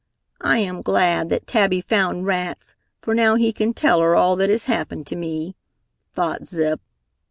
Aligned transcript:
"I 0.41 0.57
am 0.57 0.81
glad 0.81 1.29
that 1.29 1.45
Tabby 1.45 1.79
found 1.79 2.25
Rats, 2.25 2.73
for 3.03 3.13
now 3.13 3.35
he 3.35 3.53
can 3.53 3.71
tell 3.71 4.01
her 4.01 4.15
all 4.15 4.35
that 4.37 4.49
has 4.49 4.63
happened 4.63 5.05
to 5.05 5.15
me," 5.15 5.55
thought 6.11 6.47
Zip. 6.47 6.81